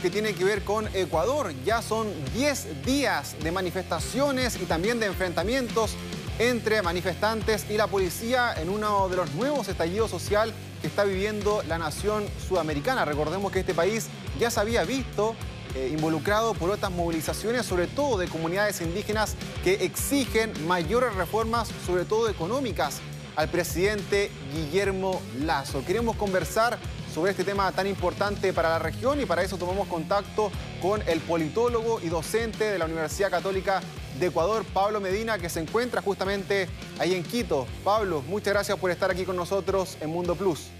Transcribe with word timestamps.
que 0.00 0.08
tienen 0.08 0.36
que 0.36 0.44
ver 0.44 0.62
con 0.62 0.86
Ecuador. 0.94 1.52
Ya 1.64 1.82
son 1.82 2.06
10 2.32 2.84
días 2.84 3.34
de 3.42 3.50
manifestaciones 3.50 4.54
y 4.62 4.66
también 4.66 5.00
de 5.00 5.06
enfrentamientos 5.06 5.96
entre 6.38 6.80
manifestantes 6.80 7.68
y 7.68 7.76
la 7.76 7.88
policía 7.88 8.54
en 8.56 8.68
uno 8.68 9.08
de 9.08 9.16
los 9.16 9.34
nuevos 9.34 9.66
estallidos 9.66 10.12
social 10.12 10.54
que 10.80 10.86
está 10.86 11.02
viviendo 11.02 11.64
la 11.66 11.76
nación 11.78 12.24
sudamericana. 12.48 13.04
Recordemos 13.04 13.50
que 13.50 13.60
este 13.60 13.74
país 13.74 14.06
ya 14.38 14.48
se 14.48 14.60
había 14.60 14.84
visto 14.84 15.34
eh, 15.74 15.90
involucrado 15.92 16.54
por 16.54 16.70
otras 16.70 16.92
movilizaciones, 16.92 17.66
sobre 17.66 17.88
todo 17.88 18.16
de 18.16 18.28
comunidades 18.28 18.80
indígenas 18.80 19.34
que 19.64 19.84
exigen 19.84 20.52
mayores 20.68 21.12
reformas, 21.16 21.68
sobre 21.84 22.04
todo 22.04 22.28
económicas, 22.28 23.00
al 23.34 23.48
presidente 23.48 24.30
Guillermo 24.52 25.20
Lazo. 25.40 25.84
Queremos 25.84 26.14
conversar 26.14 26.78
sobre 27.14 27.30
este 27.30 27.44
tema 27.44 27.70
tan 27.70 27.86
importante 27.86 28.52
para 28.52 28.70
la 28.70 28.80
región 28.80 29.20
y 29.20 29.24
para 29.24 29.42
eso 29.42 29.56
tomamos 29.56 29.86
contacto 29.86 30.50
con 30.82 31.00
el 31.06 31.20
politólogo 31.20 32.00
y 32.02 32.08
docente 32.08 32.64
de 32.64 32.78
la 32.78 32.86
Universidad 32.86 33.30
Católica 33.30 33.80
de 34.18 34.26
Ecuador, 34.26 34.64
Pablo 34.74 35.00
Medina, 35.00 35.38
que 35.38 35.48
se 35.48 35.60
encuentra 35.60 36.02
justamente 36.02 36.68
ahí 36.98 37.14
en 37.14 37.22
Quito. 37.22 37.66
Pablo, 37.84 38.22
muchas 38.28 38.52
gracias 38.52 38.78
por 38.78 38.90
estar 38.90 39.12
aquí 39.12 39.24
con 39.24 39.36
nosotros 39.36 39.96
en 40.00 40.10
Mundo 40.10 40.34
Plus. 40.34 40.70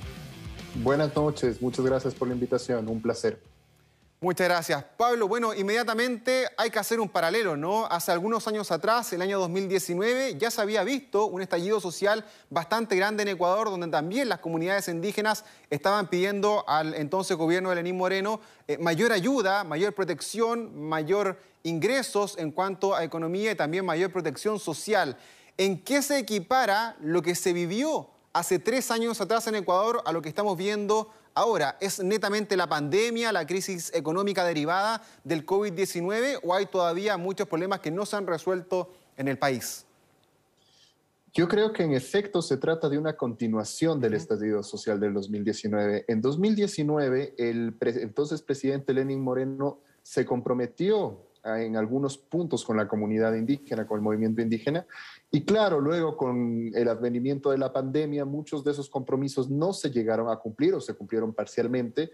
Buenas 0.82 1.14
noches, 1.14 1.62
muchas 1.62 1.84
gracias 1.84 2.14
por 2.14 2.26
la 2.26 2.34
invitación, 2.34 2.88
un 2.88 3.00
placer. 3.00 3.40
Muchas 4.20 4.48
gracias. 4.48 4.84
Pablo, 4.96 5.28
bueno, 5.28 5.52
inmediatamente 5.52 6.46
hay 6.56 6.70
que 6.70 6.78
hacer 6.78 6.98
un 6.98 7.10
paralelo, 7.10 7.58
¿no? 7.58 7.84
Hace 7.86 8.10
algunos 8.10 8.48
años 8.48 8.70
atrás, 8.70 9.12
el 9.12 9.20
año 9.20 9.38
2019, 9.38 10.38
ya 10.38 10.50
se 10.50 10.62
había 10.62 10.82
visto 10.82 11.26
un 11.26 11.42
estallido 11.42 11.78
social 11.78 12.24
bastante 12.48 12.96
grande 12.96 13.22
en 13.24 13.28
Ecuador, 13.28 13.68
donde 13.68 13.88
también 13.88 14.30
las 14.30 14.38
comunidades 14.38 14.88
indígenas 14.88 15.44
estaban 15.68 16.08
pidiendo 16.08 16.64
al 16.66 16.94
entonces 16.94 17.36
gobierno 17.36 17.68
de 17.68 17.76
Lenín 17.76 17.98
Moreno 17.98 18.40
eh, 18.66 18.78
mayor 18.78 19.12
ayuda, 19.12 19.62
mayor 19.62 19.94
protección, 19.94 20.88
mayor 20.88 21.38
ingresos 21.62 22.38
en 22.38 22.50
cuanto 22.50 22.94
a 22.94 23.04
economía 23.04 23.52
y 23.52 23.56
también 23.56 23.84
mayor 23.84 24.10
protección 24.10 24.58
social. 24.58 25.18
¿En 25.58 25.82
qué 25.82 26.00
se 26.00 26.18
equipara 26.18 26.96
lo 27.00 27.20
que 27.20 27.34
se 27.34 27.52
vivió 27.52 28.08
hace 28.32 28.58
tres 28.58 28.90
años 28.90 29.20
atrás 29.20 29.46
en 29.46 29.54
Ecuador 29.54 30.02
a 30.04 30.12
lo 30.12 30.22
que 30.22 30.28
estamos 30.28 30.56
viendo 30.56 31.10
Ahora, 31.36 31.76
¿es 31.80 32.02
netamente 32.02 32.56
la 32.56 32.68
pandemia, 32.68 33.32
la 33.32 33.44
crisis 33.44 33.92
económica 33.92 34.44
derivada 34.44 35.02
del 35.24 35.44
COVID-19 35.44 36.38
o 36.44 36.54
hay 36.54 36.66
todavía 36.66 37.16
muchos 37.16 37.48
problemas 37.48 37.80
que 37.80 37.90
no 37.90 38.06
se 38.06 38.14
han 38.14 38.26
resuelto 38.26 38.92
en 39.16 39.26
el 39.26 39.36
país? 39.36 39.84
Yo 41.32 41.48
creo 41.48 41.72
que 41.72 41.82
en 41.82 41.92
efecto 41.92 42.40
se 42.40 42.56
trata 42.56 42.88
de 42.88 42.96
una 42.96 43.16
continuación 43.16 44.00
del 44.00 44.14
estallido 44.14 44.62
social 44.62 45.00
del 45.00 45.14
2019. 45.14 46.04
En 46.06 46.20
2019, 46.20 47.34
el 47.36 47.76
entonces 47.80 48.40
presidente 48.40 48.94
Lenin 48.94 49.20
Moreno 49.20 49.80
se 50.04 50.24
comprometió 50.24 51.23
en 51.44 51.76
algunos 51.76 52.16
puntos 52.16 52.64
con 52.64 52.76
la 52.76 52.88
comunidad 52.88 53.34
indígena, 53.34 53.86
con 53.86 53.98
el 53.98 54.02
movimiento 54.02 54.40
indígena. 54.40 54.86
Y 55.30 55.44
claro, 55.44 55.80
luego 55.80 56.16
con 56.16 56.70
el 56.74 56.88
advenimiento 56.88 57.50
de 57.50 57.58
la 57.58 57.72
pandemia, 57.72 58.24
muchos 58.24 58.64
de 58.64 58.72
esos 58.72 58.88
compromisos 58.88 59.50
no 59.50 59.72
se 59.72 59.90
llegaron 59.90 60.30
a 60.30 60.36
cumplir 60.36 60.74
o 60.74 60.80
se 60.80 60.94
cumplieron 60.94 61.34
parcialmente. 61.34 62.10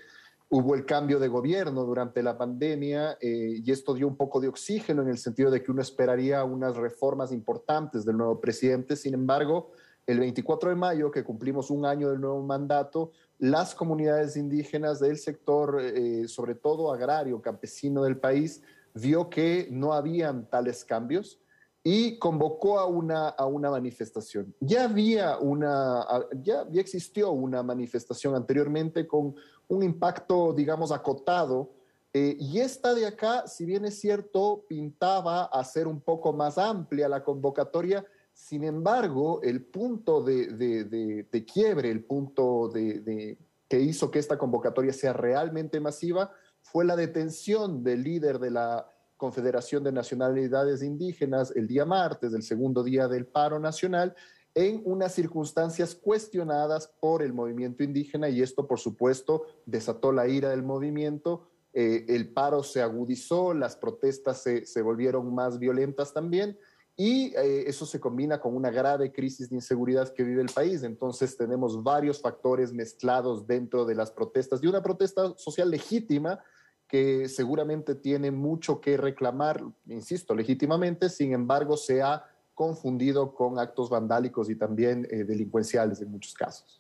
Hubo 0.49 0.75
el 0.75 0.85
cambio 0.85 1.21
de 1.21 1.29
gobierno 1.29 1.85
durante 1.85 2.25
la 2.25 2.37
pandemia 2.37 3.19
eh, 3.21 3.61
y 3.65 3.71
esto 3.71 3.95
dio 3.95 4.09
un 4.09 4.17
poco 4.17 4.41
de 4.41 4.49
oxígeno 4.49 5.03
en 5.03 5.09
el 5.09 5.19
sentido 5.19 5.49
de 5.49 5.63
que 5.63 5.71
uno 5.71 5.81
esperaría 5.81 6.43
unas 6.43 6.77
reformas 6.77 7.31
importantes 7.31 8.05
del 8.05 8.17
nuevo 8.17 8.41
presidente. 8.41 8.97
Sin 8.97 9.15
embargo, 9.15 9.71
el 10.07 10.19
24 10.19 10.71
de 10.71 10.77
mayo, 10.77 11.13
que 11.13 11.23
cumplimos 11.23 11.71
un 11.71 11.87
año 11.87 12.11
del 12.11 12.21
nuevo 12.21 12.43
mandato, 12.43 13.13
las 13.39 13.77
comunidades 13.77 14.37
indígenas 14.37 14.99
del 14.99 15.19
sector, 15.19 15.81
eh, 15.81 16.27
sobre 16.27 16.57
todo 16.57 16.93
agrario, 16.93 17.41
campesino 17.41 18.03
del 18.03 18.17
país, 18.17 18.61
vio 18.95 19.31
que 19.31 19.69
no 19.71 19.93
habían 19.93 20.49
tales 20.49 20.85
cambios 20.85 21.39
y 21.83 22.19
convocó 22.19 22.79
a 22.79 22.87
una, 22.87 23.29
a 23.29 23.47
una 23.47 23.71
manifestación. 23.71 24.55
Ya 24.61 24.85
había 24.85 25.39
una, 25.39 26.07
ya, 26.43 26.67
ya 26.71 26.81
existió 26.81 27.31
una 27.31 27.63
manifestación 27.63 28.35
anteriormente 28.35 29.07
con 29.07 29.35
un 29.69 29.83
impacto, 29.83 30.53
digamos, 30.53 30.93
acotado, 30.93 31.71
eh, 32.13 32.37
y 32.41 32.59
esta 32.59 32.93
de 32.93 33.07
acá, 33.07 33.47
si 33.47 33.65
bien 33.65 33.85
es 33.85 34.01
cierto, 34.01 34.65
pintaba 34.69 35.45
a 35.45 35.63
ser 35.63 35.87
un 35.87 36.01
poco 36.01 36.33
más 36.33 36.59
amplia 36.59 37.09
la 37.09 37.23
convocatoria, 37.23 38.05
sin 38.33 38.65
embargo, 38.65 39.41
el 39.43 39.65
punto 39.65 40.23
de, 40.23 40.49
de, 40.49 40.85
de 41.31 41.45
quiebre, 41.45 41.91
el 41.91 42.05
punto 42.05 42.69
de, 42.69 43.39
que 43.69 43.81
hizo 43.81 44.11
que 44.11 44.19
esta 44.19 44.39
convocatoria 44.39 44.93
sea 44.93 45.13
realmente 45.13 45.79
masiva, 45.79 46.33
fue 46.63 46.85
la 46.85 46.97
detención 46.97 47.83
del 47.83 48.03
líder 48.03 48.39
de 48.39 48.51
la 48.51 48.87
Confederación 49.17 49.85
de 49.85 49.93
Nacionalidades 49.93 50.83
Indígenas 50.83 51.53
el 51.55 51.67
día 51.67 51.85
martes, 51.85 52.33
el 52.33 52.43
segundo 52.43 52.83
día 52.83 53.07
del 53.07 53.27
paro 53.27 53.59
nacional, 53.59 54.15
en 54.55 54.83
unas 54.85 55.15
circunstancias 55.15 55.95
cuestionadas 55.95 56.89
por 57.01 57.23
el 57.23 57.33
movimiento 57.33 57.85
indígena 57.85 58.29
y 58.29 58.43
esto, 58.43 58.67
por 58.67 58.81
supuesto, 58.81 59.45
desató 59.67 60.11
la 60.11 60.27
ira 60.27 60.51
del 60.51 60.63
movimiento. 60.63 61.49
Eh, 61.73 62.07
el 62.09 62.33
paro 62.33 62.63
se 62.63 62.83
agudizó, 62.83 63.55
las 63.55 63.77
protestas 63.77 64.43
se, 64.43 64.83
volvieron 64.83 65.33
más 65.35 65.59
violentas 65.59 66.13
también 66.13 66.59
y 66.97 67.33
eh, 67.37 67.65
eso 67.69 67.87
se 67.87 68.01
combina 68.01 68.41
con 68.41 68.57
una 68.57 68.71
grave 68.71 69.13
crisis 69.13 69.51
de 69.51 69.57
inseguridad 69.57 70.13
que 70.13 70.25
vive 70.25 70.43
el 70.43 70.51
país. 70.53 70.83
Entonces 70.83 71.37
tenemos 71.37 71.83
varios 71.83 72.21
factores 72.21 72.73
mezclados 72.73 73.47
dentro 73.47 73.85
de 73.85 73.95
las 73.95 74.11
protestas, 74.11 74.61
de 74.61 74.69
una 74.69 74.83
protesta 74.83 75.33
social 75.37 75.71
legítima, 75.71 76.41
que 76.91 77.29
seguramente 77.29 77.95
tiene 77.95 78.33
mucho 78.33 78.81
que 78.81 78.97
reclamar, 78.97 79.63
insisto, 79.87 80.35
legítimamente, 80.35 81.09
sin 81.09 81.33
embargo, 81.33 81.77
se 81.77 82.03
ha 82.03 82.25
confundido 82.53 83.33
con 83.33 83.61
actos 83.61 83.89
vandálicos 83.89 84.51
y 84.51 84.57
también 84.57 85.07
eh, 85.09 85.25
delincuenciales 85.25 86.03
en 86.03 86.11
muchos 86.11 86.35
casos. 86.35 86.80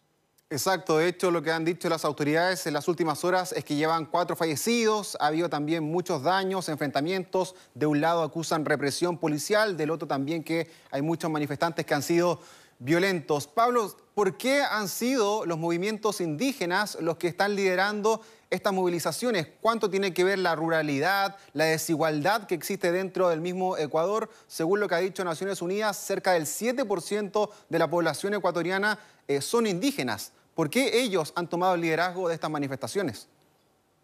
Exacto, 0.52 0.98
de 0.98 1.06
hecho 1.06 1.30
lo 1.30 1.42
que 1.42 1.52
han 1.52 1.64
dicho 1.64 1.88
las 1.88 2.04
autoridades 2.04 2.66
en 2.66 2.74
las 2.74 2.88
últimas 2.88 3.22
horas 3.22 3.52
es 3.52 3.64
que 3.64 3.76
llevan 3.76 4.04
cuatro 4.04 4.34
fallecidos, 4.34 5.16
ha 5.20 5.28
habido 5.28 5.48
también 5.48 5.84
muchos 5.84 6.24
daños, 6.24 6.68
enfrentamientos, 6.68 7.54
de 7.74 7.86
un 7.86 8.00
lado 8.00 8.24
acusan 8.24 8.64
represión 8.64 9.16
policial, 9.16 9.76
del 9.76 9.90
otro 9.90 10.08
también 10.08 10.42
que 10.42 10.68
hay 10.90 11.02
muchos 11.02 11.30
manifestantes 11.30 11.86
que 11.86 11.94
han 11.94 12.02
sido 12.02 12.40
violentos. 12.80 13.46
Pablo, 13.46 13.96
¿por 14.12 14.36
qué 14.38 14.62
han 14.62 14.88
sido 14.88 15.46
los 15.46 15.56
movimientos 15.56 16.20
indígenas 16.20 16.98
los 17.00 17.16
que 17.16 17.28
están 17.28 17.54
liderando 17.54 18.20
estas 18.50 18.72
movilizaciones? 18.72 19.46
¿Cuánto 19.60 19.88
tiene 19.88 20.12
que 20.12 20.24
ver 20.24 20.40
la 20.40 20.56
ruralidad, 20.56 21.36
la 21.52 21.66
desigualdad 21.66 22.48
que 22.48 22.56
existe 22.56 22.90
dentro 22.90 23.28
del 23.28 23.40
mismo 23.40 23.76
Ecuador? 23.76 24.28
Según 24.48 24.80
lo 24.80 24.88
que 24.88 24.96
ha 24.96 24.98
dicho 24.98 25.24
Naciones 25.24 25.62
Unidas, 25.62 25.96
cerca 25.96 26.32
del 26.32 26.46
7% 26.46 27.50
de 27.68 27.78
la 27.78 27.88
población 27.88 28.34
ecuatoriana 28.34 28.98
eh, 29.28 29.40
son 29.40 29.68
indígenas. 29.68 30.32
¿Por 30.54 30.70
qué 30.70 31.02
ellos 31.02 31.32
han 31.36 31.48
tomado 31.48 31.74
el 31.74 31.80
liderazgo 31.80 32.28
de 32.28 32.34
estas 32.34 32.50
manifestaciones? 32.50 33.28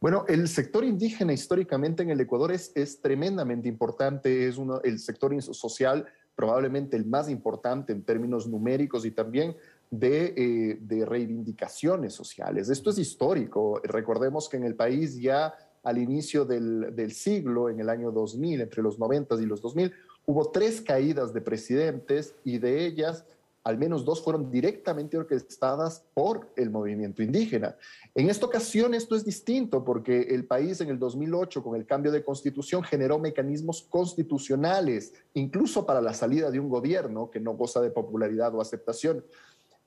Bueno, 0.00 0.24
el 0.28 0.48
sector 0.48 0.84
indígena 0.84 1.32
históricamente 1.32 2.02
en 2.02 2.10
el 2.10 2.20
Ecuador 2.20 2.52
es, 2.52 2.70
es 2.74 3.00
tremendamente 3.00 3.68
importante, 3.68 4.46
es 4.46 4.58
uno, 4.58 4.80
el 4.82 4.98
sector 4.98 5.42
social 5.42 6.06
probablemente 6.36 6.96
el 6.96 7.06
más 7.06 7.30
importante 7.30 7.92
en 7.92 8.02
términos 8.02 8.46
numéricos 8.46 9.06
y 9.06 9.10
también 9.10 9.56
eh, 9.90 10.78
de, 10.80 11.06
reivindicaciones 11.06 12.12
sociales. 12.12 12.68
Esto 12.68 12.90
es 12.90 12.98
histórico. 12.98 13.80
Recordemos 13.84 14.48
que 14.48 14.58
en 14.58 14.64
el 14.64 14.74
país 14.74 15.18
ya 15.18 15.54
al 15.82 15.98
inicio 15.98 16.44
del, 16.44 16.94
del, 16.94 17.12
siglo, 17.12 17.70
en 17.70 17.80
el 17.80 17.88
año 17.88 18.10
2000, 18.10 18.60
entre 18.60 18.82
los 18.82 18.98
90 18.98 19.36
y 19.36 19.46
los 19.46 19.62
2000, 19.62 19.92
hubo 20.26 20.50
tres 20.50 20.82
caídas 20.82 21.32
de 21.32 21.40
presidentes 21.40 22.34
y 22.44 22.58
de 22.58 22.84
ellas 22.84 23.24
al 23.66 23.78
menos 23.78 24.04
dos 24.04 24.22
fueron 24.22 24.48
directamente 24.48 25.18
orquestadas 25.18 26.04
por 26.14 26.52
el 26.54 26.70
movimiento 26.70 27.20
indígena. 27.20 27.76
En 28.14 28.30
esta 28.30 28.46
ocasión 28.46 28.94
esto 28.94 29.16
es 29.16 29.24
distinto 29.24 29.82
porque 29.82 30.20
el 30.30 30.46
país 30.46 30.80
en 30.80 30.88
el 30.88 31.00
2008 31.00 31.64
con 31.64 31.74
el 31.74 31.84
cambio 31.84 32.12
de 32.12 32.22
constitución 32.22 32.84
generó 32.84 33.18
mecanismos 33.18 33.82
constitucionales, 33.90 35.14
incluso 35.34 35.84
para 35.84 36.00
la 36.00 36.14
salida 36.14 36.52
de 36.52 36.60
un 36.60 36.68
gobierno 36.68 37.28
que 37.28 37.40
no 37.40 37.54
goza 37.56 37.80
de 37.80 37.90
popularidad 37.90 38.54
o 38.54 38.60
aceptación. 38.60 39.24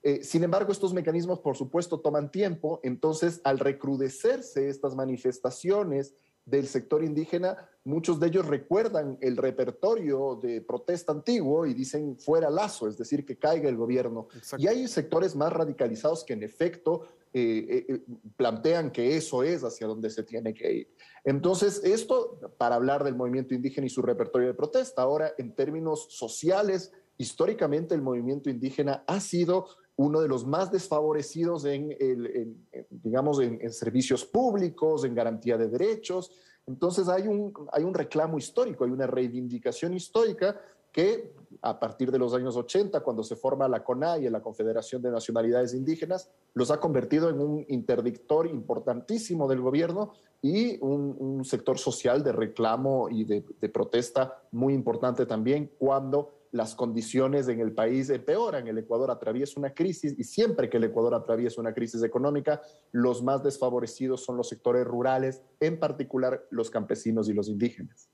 Eh, 0.04 0.26
sin 0.26 0.44
embargo, 0.44 0.74
estos 0.74 0.94
mecanismos, 0.94 1.40
por 1.40 1.56
supuesto, 1.56 2.02
toman 2.02 2.32
tiempo. 2.32 2.82
Entonces, 2.84 3.40
al 3.46 3.60
recrudecerse 3.60 4.68
estas 4.68 4.94
manifestaciones 4.94 6.16
del 6.50 6.68
sector 6.68 7.04
indígena, 7.04 7.70
muchos 7.84 8.20
de 8.20 8.28
ellos 8.28 8.48
recuerdan 8.48 9.18
el 9.22 9.38
repertorio 9.38 10.40
de 10.42 10.62
protesta 10.62 11.12
antiguo 11.12 11.66
y 11.66 11.74
dicen 11.74 12.18
fuera 12.18 12.50
lazo, 12.50 12.88
es 12.88 12.98
decir, 12.98 13.26
que 13.26 13.38
caiga 13.38 13.70
el 13.70 13.78
gobierno. 13.78 14.28
Y 14.58 14.68
hay 14.68 14.88
sectores 14.88 15.36
más 15.36 15.52
radicalizados 15.54 16.24
que 16.24 16.34
en 16.34 16.44
efecto 16.44 17.04
eh, 17.34 17.86
eh, 17.88 18.02
plantean 18.36 18.92
que 18.92 19.16
eso 19.16 19.44
es 19.44 19.64
hacia 19.64 19.88
donde 19.88 20.10
se 20.10 20.24
tiene 20.24 20.54
que 20.54 20.74
ir. 20.74 20.96
Entonces, 21.24 21.82
esto 21.84 22.40
para 22.58 22.76
hablar 22.76 23.04
del 23.04 23.16
movimiento 23.16 23.54
indígena 23.54 23.88
y 23.88 23.90
su 23.90 24.02
repertorio 24.02 24.48
de 24.48 24.54
protesta. 24.54 25.02
Ahora, 25.02 25.34
en 25.38 25.54
términos 25.54 26.08
sociales, 26.10 26.92
históricamente 27.18 27.94
el 27.94 28.02
movimiento 28.02 28.50
indígena 28.50 29.04
ha 29.06 29.20
sido 29.20 29.68
uno 30.00 30.22
de 30.22 30.30
los 30.30 30.48
más 30.48 30.72
desfavorecidos 30.72 31.66
en, 31.66 31.94
el, 32.00 32.56
digamos, 32.90 33.42
en, 33.42 33.70
servicios 33.74 34.24
públicos, 34.24 35.04
en 35.04 35.14
garantía 35.14 35.58
de 35.58 35.68
derechos. 35.68 36.32
Entonces 36.66 37.10
hay 37.10 37.28
un, 37.28 37.54
hay 37.74 37.84
un 37.84 37.94
reclamo 37.94 38.38
histórico, 38.38 38.86
hay 38.86 38.92
una 38.92 39.08
reivindicación 39.08 39.94
histórica 39.94 40.58
que 40.94 41.34
a 41.62 41.78
partir 41.78 42.12
de 42.12 42.18
los 42.18 42.34
años 42.34 42.56
80, 42.56 43.02
cuando 43.02 43.24
se 43.24 43.36
forma 43.36 43.68
la 43.68 43.84
CONAI, 43.84 44.30
la 44.30 44.42
Confederación 44.42 45.02
de 45.02 45.12
Nacionalidades 45.12 45.74
Indígenas, 45.74 46.30
los 46.54 46.72
ha 46.72 46.80
convertido 46.80 47.30
en 47.30 47.42
un 47.42 47.66
interdictor 47.68 48.48
importantísimo 48.48 49.50
del 49.50 49.60
gobierno 49.60 50.14
y 50.42 50.80
un, 50.80 51.44
sector 51.44 51.78
social 51.78 52.24
de 52.24 52.32
reclamo 52.32 53.10
y 53.10 53.26
de, 53.26 53.42
protesta 53.70 54.42
muy 54.52 54.74
importante 54.74 55.26
también 55.26 55.72
cuando 55.78 56.39
las 56.52 56.76
condiciones 56.76 57.48
en 57.48 57.60
el 57.60 57.74
país 57.74 58.10
empeoran. 58.10 58.68
El 58.68 58.78
Ecuador 58.78 59.12
atraviesa 59.12 59.60
una 59.60 59.74
crisis 59.74 60.16
y 60.18 60.24
siempre 60.24 60.70
que 60.70 60.78
el 60.78 60.86
Ecuador 60.86 61.14
atraviesa 61.14 61.62
una 61.62 61.74
crisis 61.74 62.04
económica, 62.04 62.62
los 62.92 63.24
más 63.24 63.44
desfavorecidos 63.44 64.24
son 64.24 64.38
los 64.38 64.50
sectores 64.50 64.86
rurales, 64.86 65.42
en 65.60 65.80
particular 65.80 66.46
los 66.50 66.70
campesinos 66.70 67.30
y 67.30 67.34
los 67.34 67.48
indígenas. 67.48 68.10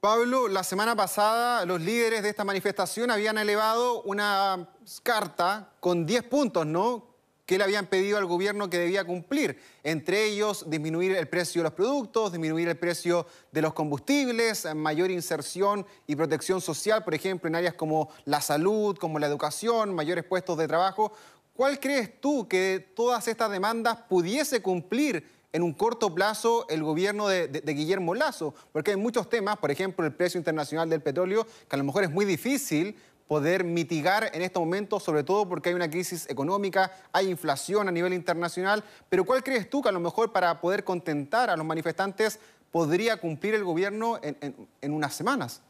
Pablo, 0.00 0.46
la 0.46 0.62
semana 0.62 0.94
pasada 0.94 1.64
los 1.64 1.80
líderes 1.80 2.22
de 2.22 2.28
esta 2.28 2.44
manifestación 2.44 3.10
habían 3.10 3.38
elevado 3.38 4.02
una 4.02 4.68
carta 5.02 5.72
con 5.80 6.06
10 6.06 6.24
puntos, 6.24 6.66
¿no? 6.66 7.15
Que 7.46 7.58
le 7.58 7.64
habían 7.64 7.86
pedido 7.86 8.18
al 8.18 8.26
gobierno 8.26 8.68
que 8.68 8.78
debía 8.78 9.04
cumplir. 9.04 9.58
Entre 9.84 10.24
ellos, 10.24 10.68
disminuir 10.68 11.12
el 11.16 11.28
precio 11.28 11.60
de 11.60 11.64
los 11.64 11.72
productos, 11.72 12.32
disminuir 12.32 12.68
el 12.68 12.76
precio 12.76 13.26
de 13.52 13.62
los 13.62 13.72
combustibles, 13.72 14.66
mayor 14.74 15.12
inserción 15.12 15.86
y 16.08 16.16
protección 16.16 16.60
social, 16.60 17.04
por 17.04 17.14
ejemplo, 17.14 17.48
en 17.48 17.54
áreas 17.54 17.74
como 17.74 18.10
la 18.24 18.40
salud, 18.40 18.98
como 18.98 19.20
la 19.20 19.28
educación, 19.28 19.94
mayores 19.94 20.24
puestos 20.24 20.58
de 20.58 20.66
trabajo. 20.66 21.12
¿Cuál 21.54 21.78
crees 21.78 22.20
tú 22.20 22.48
que 22.48 22.92
todas 22.94 23.28
estas 23.28 23.50
demandas 23.50 23.96
pudiese 24.08 24.60
cumplir 24.60 25.24
en 25.56 25.62
un 25.62 25.72
corto 25.72 26.14
plazo 26.14 26.66
el 26.68 26.82
gobierno 26.82 27.28
de, 27.28 27.62
Guillermo 27.64 28.14
Lazo, 28.14 28.54
porque 28.72 28.90
hay 28.90 28.98
muchos 28.98 29.30
temas, 29.30 29.56
por 29.56 29.70
ejemplo, 29.70 30.04
el 30.04 30.12
precio 30.12 30.36
internacional 30.36 30.90
del 30.90 31.00
petróleo, 31.00 31.46
que 31.46 31.76
a 31.76 31.78
lo 31.78 31.84
mejor 31.84 32.04
es 32.04 32.10
muy 32.10 32.26
difícil 32.26 32.94
poder 33.28 33.64
mitigar 33.64 34.30
en 34.32 34.42
este 34.42 34.58
momento, 34.58 35.00
sobre 35.00 35.24
todo 35.24 35.48
porque 35.48 35.70
hay 35.70 35.74
una 35.74 35.90
crisis 35.90 36.28
económica, 36.28 36.92
hay 37.12 37.28
inflación 37.28 37.88
a 37.88 37.92
nivel 37.92 38.12
internacional, 38.12 38.84
pero 39.08 39.24
¿cuál 39.24 39.42
crees 39.42 39.68
tú 39.68 39.82
que 39.82 39.88
a 39.88 39.92
lo 39.92 40.00
mejor 40.00 40.32
para 40.32 40.60
poder 40.60 40.84
contentar 40.84 41.50
a 41.50 41.56
los 41.56 41.66
manifestantes 41.66 42.38
podría 42.70 43.16
cumplir 43.16 43.54
el 43.54 43.64
gobierno 43.64 44.20
en, 44.22 44.92
unas 44.92 45.14
semanas? 45.14 45.62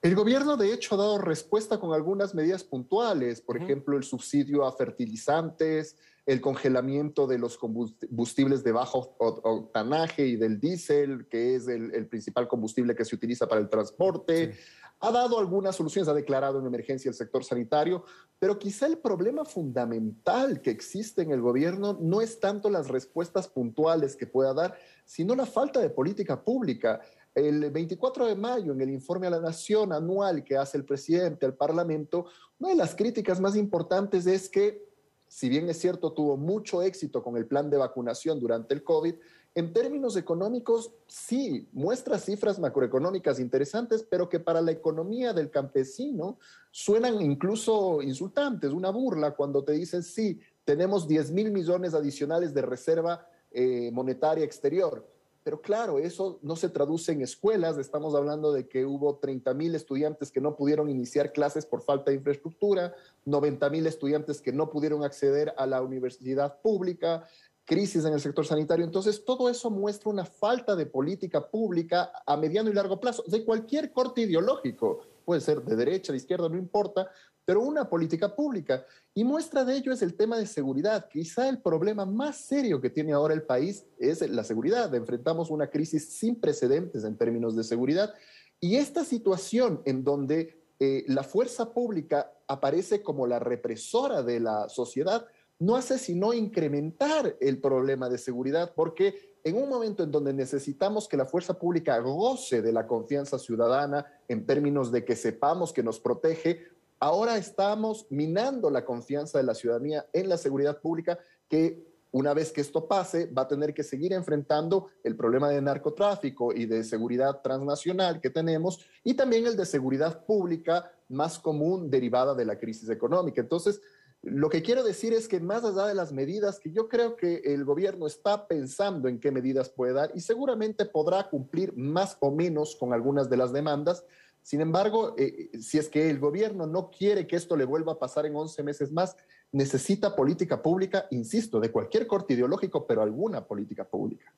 El 0.00 0.14
gobierno, 0.14 0.56
de 0.56 0.72
hecho, 0.72 0.94
ha 0.94 0.98
dado 0.98 1.18
respuesta 1.18 1.80
con 1.80 1.92
algunas 1.92 2.34
medidas 2.34 2.62
puntuales, 2.62 3.40
por 3.40 3.56
ejemplo, 3.56 3.96
el 3.96 4.04
subsidio 4.04 4.64
a 4.64 4.72
fertilizantes, 4.72 5.96
el 6.24 6.40
congelamiento 6.40 7.26
de 7.26 7.38
los 7.38 7.58
combustibles 7.58 8.62
de 8.62 8.70
bajo 8.70 9.16
octanaje 9.18 10.26
y 10.26 10.36
del 10.36 10.60
diésel, 10.60 11.26
que 11.28 11.56
es 11.56 11.66
el, 11.66 12.06
principal 12.06 12.46
combustible 12.46 12.94
que 12.94 13.04
se 13.04 13.16
utiliza 13.16 13.48
para 13.48 13.60
el 13.60 13.68
transporte. 13.68 14.54
Ha 15.00 15.12
dado 15.12 15.38
algunas 15.38 15.76
soluciones, 15.76 16.08
ha 16.08 16.14
declarado 16.14 16.58
en 16.58 16.66
emergencia 16.66 17.08
el 17.08 17.14
sector 17.14 17.44
sanitario, 17.44 18.04
pero 18.38 18.58
quizá 18.58 18.86
el 18.86 18.98
problema 18.98 19.44
fundamental 19.44 20.60
que 20.60 20.70
existe 20.70 21.22
en 21.22 21.30
el 21.30 21.40
gobierno 21.40 21.96
no 22.00 22.20
es 22.20 22.40
tanto 22.40 22.68
las 22.68 22.88
respuestas 22.88 23.46
puntuales 23.46 24.16
que 24.16 24.26
pueda 24.26 24.52
dar, 24.54 24.76
sino 25.04 25.36
la 25.36 25.46
falta 25.46 25.80
de 25.80 25.90
política 25.90 26.42
pública. 26.42 27.00
El 27.34 27.70
24 27.70 28.26
de 28.26 28.34
mayo, 28.34 28.72
en 28.72 28.80
el 28.80 28.90
informe 28.90 29.28
a 29.28 29.30
la 29.30 29.40
Nación 29.40 29.92
anual 29.92 30.42
que 30.42 30.56
hace 30.56 30.76
el 30.76 30.84
presidente 30.84 31.46
al 31.46 31.54
Parlamento, 31.54 32.26
una 32.58 32.70
de 32.70 32.76
las 32.76 32.96
críticas 32.96 33.40
más 33.40 33.54
importantes 33.54 34.26
es 34.26 34.48
que 34.48 34.88
si 35.28 35.48
bien 35.48 35.68
es 35.68 35.78
cierto, 35.78 36.12
tuvo 36.12 36.36
mucho 36.36 36.82
éxito 36.82 37.22
con 37.22 37.36
el 37.36 37.46
plan 37.46 37.68
de 37.70 37.76
vacunación 37.76 38.40
durante 38.40 38.74
el 38.74 38.82
COVID, 38.82 39.14
en 39.58 39.72
términos 39.72 40.16
económicos, 40.16 40.92
sí, 41.08 41.68
muestra 41.72 42.16
cifras 42.18 42.60
macroeconómicas 42.60 43.40
interesantes, 43.40 44.04
pero 44.08 44.28
que 44.28 44.38
para 44.38 44.60
la 44.60 44.70
economía 44.70 45.32
del 45.32 45.50
campesino 45.50 46.38
suenan 46.70 47.20
incluso 47.20 48.00
insultantes, 48.00 48.70
una 48.70 48.90
burla 48.90 49.32
cuando 49.32 49.64
te 49.64 49.72
dicen, 49.72 50.04
sí, 50.04 50.38
tenemos 50.64 51.08
10 51.08 51.32
mil 51.32 51.50
millones 51.50 51.94
adicionales 51.94 52.54
de 52.54 52.62
reserva 52.62 53.26
eh, 53.50 53.90
monetaria 53.92 54.44
exterior 54.44 55.04
pero 55.48 55.62
claro, 55.62 55.98
eso 55.98 56.38
no 56.42 56.56
se 56.56 56.68
traduce 56.68 57.10
en 57.12 57.22
escuelas. 57.22 57.78
Estamos 57.78 58.14
hablando 58.14 58.52
de 58.52 58.68
que 58.68 58.84
hubo 58.84 59.16
30 59.16 59.54
mil 59.54 59.74
estudiantes 59.74 60.30
que 60.30 60.42
no 60.42 60.56
pudieron 60.56 60.90
iniciar 60.90 61.32
clases 61.32 61.64
por 61.64 61.80
falta 61.80 62.10
de 62.10 62.18
infraestructura, 62.18 62.94
90 63.24 63.70
mil 63.70 63.86
estudiantes 63.86 64.42
que 64.42 64.52
no 64.52 64.68
pudieron 64.68 65.04
acceder 65.04 65.54
a 65.56 65.64
la 65.64 65.80
universidad 65.80 66.60
pública, 66.60 67.26
crisis 67.68 68.02
en 68.06 68.14
el 68.14 68.20
sector 68.20 68.46
sanitario. 68.46 68.84
Entonces, 68.84 69.24
todo 69.26 69.50
eso 69.50 69.70
muestra 69.70 70.08
una 70.08 70.24
falta 70.24 70.74
de 70.74 70.86
política 70.86 71.46
pública 71.46 72.10
a 72.26 72.36
mediano 72.36 72.70
y 72.70 72.72
largo 72.72 72.98
plazo, 72.98 73.22
de 73.26 73.44
cualquier 73.44 73.92
corte 73.92 74.22
ideológico. 74.22 75.00
Puede 75.26 75.42
ser 75.42 75.62
de 75.62 75.76
derecha, 75.76 76.10
de 76.10 76.16
izquierda, 76.16 76.48
no 76.48 76.56
importa, 76.56 77.10
pero 77.44 77.60
una 77.60 77.86
política 77.88 78.34
pública. 78.34 78.86
Y 79.12 79.22
muestra 79.22 79.64
de 79.64 79.76
ello 79.76 79.92
es 79.92 80.00
el 80.00 80.14
tema 80.14 80.38
de 80.38 80.46
seguridad. 80.46 81.08
Quizá 81.10 81.46
el 81.46 81.60
problema 81.60 82.06
más 82.06 82.36
serio 82.36 82.80
que 82.80 82.88
tiene 82.88 83.12
ahora 83.12 83.34
el 83.34 83.42
país 83.42 83.84
es 83.98 84.26
la 84.30 84.44
seguridad. 84.44 84.94
Enfrentamos 84.94 85.50
una 85.50 85.68
crisis 85.68 86.08
sin 86.08 86.40
precedentes 86.40 87.04
en 87.04 87.18
términos 87.18 87.54
de 87.54 87.64
seguridad. 87.64 88.14
Y 88.60 88.76
esta 88.76 89.04
situación 89.04 89.82
en 89.84 90.04
donde 90.04 90.58
eh, 90.80 91.04
la 91.06 91.22
fuerza 91.22 91.74
pública 91.74 92.32
aparece 92.46 93.02
como 93.02 93.26
la 93.26 93.38
represora 93.38 94.22
de 94.22 94.40
la 94.40 94.70
sociedad, 94.70 95.26
no 95.58 95.76
hace 95.76 95.98
sino 95.98 96.32
incrementar 96.32 97.36
el 97.40 97.60
problema 97.60 98.08
de 98.08 98.18
seguridad, 98.18 98.72
porque 98.74 99.38
en 99.44 99.56
un 99.56 99.68
momento 99.68 100.02
en 100.02 100.10
donde 100.10 100.32
necesitamos 100.32 101.08
que 101.08 101.16
la 101.16 101.26
fuerza 101.26 101.58
pública 101.58 101.98
goce 101.98 102.62
de 102.62 102.72
la 102.72 102.86
confianza 102.86 103.38
ciudadana 103.38 104.06
en 104.28 104.46
términos 104.46 104.92
de 104.92 105.04
que 105.04 105.16
sepamos 105.16 105.72
que 105.72 105.82
nos 105.82 106.00
protege, 106.00 106.66
Ahora 107.00 107.36
estamos 107.36 108.06
minando 108.10 108.70
la 108.70 108.84
confianza 108.84 109.38
de 109.38 109.44
la 109.44 109.54
ciudadanía 109.54 110.06
en 110.12 110.28
la 110.28 110.36
seguridad 110.36 110.80
pública 110.80 111.18
que 111.48 111.86
una 112.10 112.34
vez 112.34 112.50
que 112.50 112.60
esto 112.60 112.88
pase, 112.88 113.26
va 113.26 113.42
a 113.42 113.48
tener 113.48 113.72
que 113.72 113.84
seguir 113.84 114.12
enfrentando 114.12 114.88
el 115.04 115.14
problema 115.14 115.50
de 115.50 115.62
narcotráfico 115.62 116.52
y 116.52 116.66
de 116.66 116.82
seguridad 116.82 117.40
transnacional 117.42 118.20
que 118.20 118.30
tenemos 118.30 118.84
y 119.04 119.14
también 119.14 119.46
el 119.46 119.56
de 119.56 119.66
seguridad 119.66 120.24
pública 120.24 120.90
más 121.08 121.38
común 121.38 121.88
derivada 121.88 122.34
de 122.34 122.46
la 122.46 122.58
crisis 122.58 122.88
económica. 122.88 123.42
Entonces, 123.42 123.80
lo 124.22 124.48
que 124.48 124.62
quiero 124.62 124.82
decir 124.82 125.12
es 125.12 125.28
que 125.28 125.40
más 125.40 125.64
allá 125.64 125.86
de 125.86 125.94
las 125.94 126.12
medidas, 126.12 126.58
que 126.58 126.72
yo 126.72 126.88
creo 126.88 127.16
que 127.16 127.36
el 127.44 127.64
gobierno 127.64 128.06
está 128.06 128.48
pensando 128.48 129.08
en 129.08 129.20
qué 129.20 129.30
medidas 129.30 129.70
puede 129.70 129.92
dar 129.92 130.10
y 130.14 130.20
seguramente 130.20 130.84
podrá 130.84 131.28
cumplir 131.28 131.76
más 131.76 132.16
o 132.20 132.30
menos 132.30 132.76
con 132.76 132.92
algunas 132.92 133.30
de 133.30 133.36
las 133.36 133.52
demandas, 133.52 134.04
sin 134.42 134.60
embargo, 134.60 135.14
eh, 135.18 135.50
si 135.60 135.76
es 135.78 135.88
que 135.88 136.08
el 136.08 136.18
gobierno 136.18 136.66
no 136.66 136.90
quiere 136.90 137.26
que 137.26 137.36
esto 137.36 137.54
le 137.54 137.66
vuelva 137.66 137.92
a 137.92 137.98
pasar 137.98 138.24
en 138.24 138.34
11 138.34 138.62
meses 138.62 138.90
más, 138.90 139.14
necesita 139.52 140.16
política 140.16 140.62
pública, 140.62 141.06
insisto, 141.10 141.60
de 141.60 141.70
cualquier 141.70 142.06
corte 142.06 142.34
ideológico, 142.34 142.86
pero 142.86 143.02
alguna 143.02 143.44
política 143.44 143.84
pública. 143.84 144.32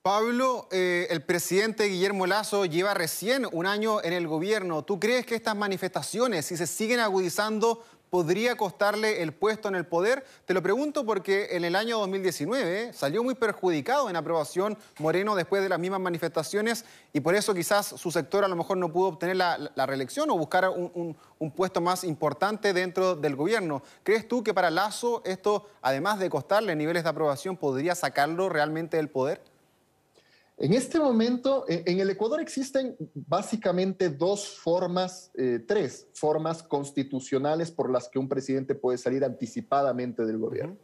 Pablo, 0.00 0.68
eh, 0.70 1.08
el 1.10 1.22
presidente 1.22 1.84
Guillermo 1.84 2.26
Lazo 2.26 2.64
lleva 2.64 2.94
recién 2.94 3.46
un 3.52 3.66
año 3.66 4.02
en 4.02 4.14
el 4.14 4.26
gobierno. 4.26 4.82
¿Tú 4.82 4.98
crees 4.98 5.26
que 5.26 5.34
estas 5.34 5.56
manifestaciones, 5.56 6.46
si 6.46 6.56
se 6.56 6.66
siguen 6.66 7.00
agudizando, 7.00 7.84
podría 8.10 8.56
costarle 8.56 9.22
el 9.22 9.32
puesto 9.32 9.68
en 9.68 9.74
el 9.74 9.86
poder? 9.86 10.24
Te 10.44 10.54
lo 10.54 10.62
pregunto 10.62 11.04
porque 11.04 11.48
en 11.52 11.64
el 11.64 11.76
año 11.76 11.98
2019 11.98 12.92
salió 12.92 13.22
muy 13.22 13.34
perjudicado 13.34 14.08
en 14.10 14.16
aprobación 14.16 14.76
Moreno 14.98 15.34
después 15.34 15.62
de 15.62 15.68
las 15.68 15.78
mismas 15.78 16.00
manifestaciones 16.00 16.84
y 17.12 17.20
por 17.20 17.34
eso 17.34 17.54
quizás 17.54 17.86
su 17.86 18.10
sector 18.10 18.44
a 18.44 18.48
lo 18.48 18.56
mejor 18.56 18.76
no 18.76 18.92
pudo 18.92 19.08
obtener 19.08 19.36
la, 19.36 19.86
reelección 19.86 20.30
o 20.30 20.36
buscar 20.36 20.68
un, 20.68 21.16
un, 21.38 21.50
puesto 21.50 21.80
más 21.80 22.04
importante 22.04 22.72
dentro 22.72 23.16
del 23.16 23.36
gobierno. 23.36 23.82
¿Crees 24.02 24.28
tú 24.28 24.44
que 24.44 24.52
para 24.52 24.70
Lazo 24.70 25.22
esto, 25.24 25.66
además 25.80 26.18
de 26.18 26.28
costarle 26.28 26.76
niveles 26.76 27.04
de 27.04 27.08
aprobación, 27.08 27.56
podría 27.56 27.94
sacarlo 27.94 28.48
realmente 28.48 28.96
del 28.96 29.08
poder? 29.08 29.40
En 30.60 30.72
este 30.72 30.98
momento, 30.98 31.64
en 31.68 32.00
el 32.00 32.10
Ecuador 32.10 32.40
existen 32.40 32.96
básicamente 33.14 34.08
dos 34.08 34.58
formas, 34.58 35.30
eh, 35.34 35.60
tres 35.64 36.08
formas 36.14 36.64
constitucionales 36.64 37.70
por 37.70 37.92
las 37.92 38.08
que 38.08 38.18
un 38.18 38.28
presidente 38.28 38.74
puede 38.74 38.98
salir 38.98 39.24
anticipadamente 39.24 40.26
del 40.26 40.38
gobierno. 40.38 40.76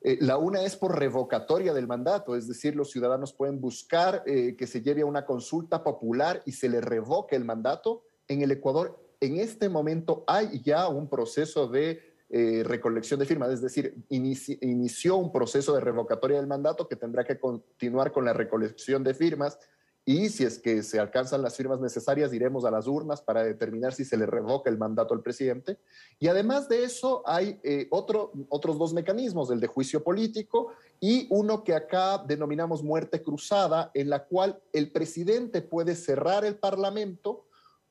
Eh, 0.00 0.16
la 0.22 0.38
una 0.38 0.62
es 0.62 0.74
por 0.76 0.98
revocatoria 0.98 1.74
del 1.74 1.86
mandato, 1.86 2.34
es 2.34 2.48
decir, 2.48 2.74
los 2.74 2.90
ciudadanos 2.90 3.34
pueden 3.34 3.60
buscar 3.60 4.22
eh, 4.24 4.56
que 4.56 4.66
se 4.66 4.80
lleve 4.80 5.02
a 5.02 5.06
una 5.06 5.26
consulta 5.26 5.84
popular 5.84 6.42
y 6.46 6.52
se 6.52 6.70
le 6.70 6.80
revoque 6.80 7.36
el 7.36 7.44
mandato. 7.44 8.04
En 8.26 8.40
el 8.40 8.50
Ecuador, 8.50 8.98
en 9.20 9.36
este 9.36 9.68
momento, 9.68 10.24
hay 10.26 10.62
ya 10.62 10.88
un 10.88 11.10
proceso 11.10 11.68
de 11.68 12.09
eh, 12.30 12.62
recolección 12.64 13.18
de 13.18 13.26
firmas, 13.26 13.50
es 13.50 13.60
decir, 13.60 13.94
inició 14.08 15.16
un 15.16 15.32
proceso 15.32 15.74
de 15.74 15.80
revocatoria 15.80 16.38
del 16.38 16.46
mandato 16.46 16.86
que 16.86 16.96
tendrá 16.96 17.24
que 17.24 17.40
continuar 17.40 18.12
con 18.12 18.24
la 18.24 18.32
recolección 18.32 19.02
de 19.02 19.14
firmas 19.14 19.58
y 20.04 20.28
si 20.30 20.44
es 20.44 20.58
que 20.58 20.82
se 20.82 20.98
alcanzan 20.98 21.42
las 21.42 21.56
firmas 21.56 21.80
necesarias, 21.80 22.32
iremos 22.32 22.64
a 22.64 22.70
las 22.70 22.86
urnas 22.86 23.20
para 23.20 23.44
determinar 23.44 23.92
si 23.92 24.04
se 24.04 24.16
le 24.16 24.26
revoca 24.26 24.70
el 24.70 24.78
mandato 24.78 25.12
al 25.12 25.22
presidente. 25.22 25.78
Y 26.18 26.28
además 26.28 26.68
de 26.68 26.84
eso, 26.84 27.22
hay 27.26 27.60
eh, 27.62 27.86
otro, 27.90 28.32
otros 28.48 28.78
dos 28.78 28.94
mecanismos, 28.94 29.50
el 29.50 29.60
de 29.60 29.66
juicio 29.66 30.02
político 30.02 30.72
y 31.00 31.26
uno 31.30 31.64
que 31.64 31.74
acá 31.74 32.24
denominamos 32.26 32.82
muerte 32.82 33.22
cruzada, 33.22 33.90
en 33.94 34.08
la 34.08 34.24
cual 34.24 34.60
el 34.72 34.90
presidente 34.90 35.62
puede 35.62 35.94
cerrar 35.94 36.44
el 36.44 36.56
Parlamento 36.56 37.39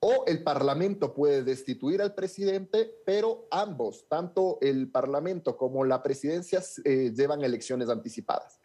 o 0.01 0.23
el 0.27 0.43
Parlamento 0.43 1.13
puede 1.13 1.43
destituir 1.43 2.01
al 2.01 2.15
presidente, 2.15 2.95
pero 3.05 3.47
ambos, 3.51 4.05
tanto 4.07 4.57
el 4.61 4.89
Parlamento 4.89 5.57
como 5.57 5.83
la 5.83 6.01
presidencia, 6.01 6.63
eh, 6.85 7.11
llevan 7.15 7.43
elecciones 7.43 7.89
anticipadas. 7.89 8.59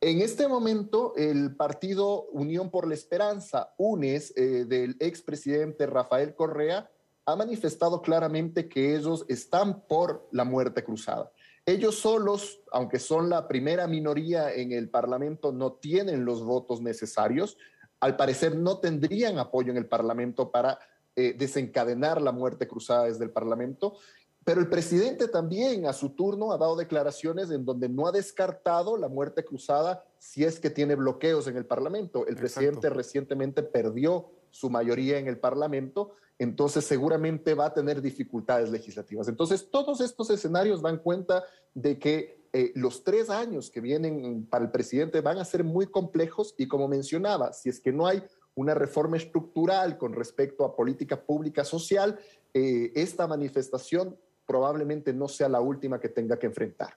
En 0.00 0.22
este 0.22 0.48
momento, 0.48 1.12
el 1.16 1.54
partido 1.56 2.22
Unión 2.30 2.70
por 2.70 2.88
la 2.88 2.94
Esperanza, 2.94 3.74
UNES, 3.76 4.32
eh, 4.34 4.64
del 4.64 4.96
expresidente 4.98 5.86
Rafael 5.86 6.34
Correa, 6.34 6.90
ha 7.26 7.36
manifestado 7.36 8.00
claramente 8.00 8.66
que 8.66 8.96
ellos 8.96 9.26
están 9.28 9.82
por 9.86 10.26
la 10.32 10.44
muerte 10.44 10.82
cruzada. 10.82 11.30
Ellos 11.66 11.96
solos, 11.96 12.62
aunque 12.72 12.98
son 12.98 13.28
la 13.28 13.46
primera 13.46 13.86
minoría 13.86 14.52
en 14.54 14.72
el 14.72 14.88
Parlamento, 14.88 15.52
no 15.52 15.74
tienen 15.74 16.24
los 16.24 16.42
votos 16.42 16.80
necesarios. 16.80 17.58
Al 18.00 18.16
parecer 18.16 18.56
no 18.56 18.78
tendrían 18.78 19.38
apoyo 19.38 19.70
en 19.70 19.76
el 19.76 19.86
Parlamento 19.86 20.50
para 20.50 20.78
eh, 21.16 21.34
desencadenar 21.36 22.20
la 22.20 22.32
muerte 22.32 22.66
cruzada 22.66 23.04
desde 23.04 23.24
el 23.24 23.30
Parlamento 23.30 23.98
pero 24.44 24.60
el 24.60 24.68
presidente 24.68 25.28
también 25.28 25.86
a 25.86 25.92
su 25.92 26.10
turno 26.10 26.52
ha 26.52 26.58
dado 26.58 26.74
declaraciones 26.74 27.50
en 27.50 27.64
donde 27.64 27.88
no 27.88 28.06
ha 28.06 28.12
descartado 28.12 28.96
la 28.96 29.08
muerte 29.08 29.44
cruzada 29.44 30.04
si 30.18 30.44
es 30.44 30.58
que 30.58 30.70
tiene 30.70 30.94
bloqueos 30.94 31.46
en 31.46 31.56
el 31.56 31.66
Parlamento. 31.66 32.26
El 32.26 32.36
presidente 32.36 32.88
recientemente 32.88 33.62
perdió 33.62 34.30
su 34.50 34.70
mayoría 34.70 35.18
en 35.18 35.28
el 35.28 35.38
Parlamento, 35.38 36.12
entonces 36.38 36.84
seguramente 36.86 37.54
va 37.54 37.66
a 37.66 37.74
tener 37.74 38.00
dificultades 38.00 38.70
legislativas. 38.70 39.28
Entonces 39.28 39.70
todos 39.70 40.00
estos 40.00 40.30
escenarios 40.30 40.80
dan 40.80 40.98
cuenta 40.98 41.44
de 41.74 41.98
que 41.98 42.39
eh, 42.52 42.72
los 42.74 43.04
tres 43.04 43.30
años 43.30 43.70
que 43.70 43.80
vienen 43.80 44.46
para 44.46 44.64
el 44.64 44.70
presidente 44.72 45.20
van 45.20 45.38
a 45.38 45.44
ser 45.44 45.62
muy 45.62 45.86
complejos 45.86 46.54
y 46.58 46.66
como 46.66 46.88
mencionaba, 46.88 47.52
si 47.52 47.68
es 47.68 47.80
que 47.80 47.92
no 47.92 48.06
hay 48.06 48.22
una 48.54 48.74
reforma 48.74 49.16
estructural 49.16 49.96
con 49.96 50.12
respecto 50.12 50.64
a 50.64 50.74
política 50.74 51.20
pública 51.20 51.64
social, 51.64 52.18
eh, 52.52 52.90
esta 52.94 53.28
manifestación 53.28 54.18
probablemente 54.46 55.12
no 55.12 55.28
sea 55.28 55.48
la 55.48 55.60
última 55.60 56.00
que 56.00 56.08
tenga 56.08 56.38
que 56.38 56.46
enfrentar. 56.46 56.96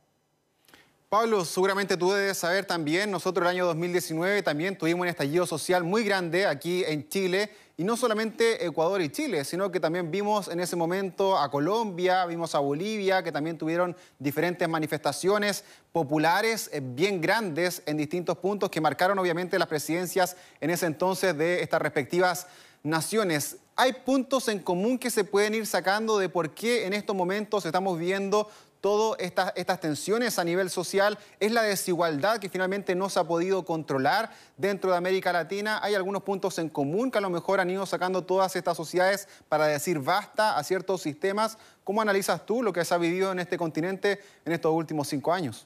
Pablo, 1.13 1.45
seguramente 1.45 1.95
tú 1.95 2.11
debes 2.11 2.39
saber 2.39 2.65
también, 2.65 3.11
nosotros 3.11 3.45
el 3.45 3.49
año 3.55 3.67
2019 3.67 4.41
también 4.41 4.75
tuvimos 4.75 5.01
un 5.01 5.09
estallido 5.09 5.45
social 5.45 5.83
muy 5.83 6.03
grande 6.03 6.47
aquí 6.47 6.83
en 6.87 7.07
Chile, 7.07 7.51
y 7.77 7.83
no 7.83 7.95
solamente 7.95 8.65
Ecuador 8.65 8.99
y 8.99 9.09
Chile, 9.09 9.45
sino 9.45 9.69
que 9.69 9.79
también 9.79 10.09
vimos 10.09 10.47
en 10.47 10.59
ese 10.59 10.75
momento 10.75 11.37
a 11.37 11.51
Colombia, 11.51 12.25
vimos 12.25 12.55
a 12.55 12.59
Bolivia, 12.59 13.21
que 13.21 13.31
también 13.31 13.59
tuvieron 13.59 13.95
diferentes 14.17 14.67
manifestaciones 14.67 15.63
populares 15.91 16.71
eh, 16.73 16.81
bien 16.83 17.21
grandes 17.21 17.83
en 17.85 17.97
distintos 17.97 18.35
puntos 18.39 18.71
que 18.71 18.81
marcaron 18.81 19.19
obviamente 19.19 19.59
las 19.59 19.67
presidencias 19.67 20.35
en 20.61 20.71
ese 20.71 20.87
entonces 20.87 21.37
de 21.37 21.61
estas 21.61 21.79
respectivas 21.79 22.47
naciones. 22.81 23.57
¿Hay 23.75 23.93
puntos 23.93 24.47
en 24.47 24.57
común 24.57 24.97
que 24.97 25.11
se 25.11 25.23
pueden 25.23 25.53
ir 25.53 25.67
sacando 25.67 26.17
de 26.17 26.29
por 26.29 26.55
qué 26.55 26.87
en 26.87 26.93
estos 26.93 27.15
momentos 27.15 27.67
estamos 27.67 27.99
viendo 27.99 28.49
todas 28.83 29.17
estas, 29.19 29.79
tensiones 29.79 30.37
a 30.37 30.43
nivel 30.43 30.69
social? 30.69 31.17
¿Es 31.39 31.53
la 31.53 31.61
desigualdad 31.61 32.39
que 32.39 32.49
finalmente 32.49 32.95
no 32.95 33.07
se 33.09 33.17
ha 33.17 33.23
podido 33.23 33.63
controlar 33.63 34.29
dentro 34.57 34.91
de 34.91 34.97
América 34.97 35.31
Latina? 35.31 35.79
¿Hay 35.81 35.95
algunos 35.95 36.23
puntos 36.23 36.59
en 36.59 36.67
común 36.67 37.09
que 37.09 37.17
a 37.17 37.21
lo 37.21 37.29
mejor 37.29 37.61
han 37.61 37.69
ido 37.69 37.85
sacando 37.85 38.25
todas 38.25 38.57
estas 38.57 38.75
sociedades 38.75 39.29
para 39.47 39.67
decir 39.67 39.99
basta 39.99 40.57
a 40.57 40.63
ciertos 40.65 41.01
sistemas? 41.01 41.57
¿Cómo 41.85 42.01
analizas 42.01 42.45
tú 42.45 42.61
lo 42.61 42.73
que 42.73 42.83
se 42.83 42.93
ha 42.93 42.97
vivido 42.97 43.31
en 43.31 43.39
este 43.39 43.57
continente 43.57 44.19
en 44.43 44.51
estos 44.51 44.73
últimos 44.73 45.07
cinco 45.07 45.31
años? 45.31 45.65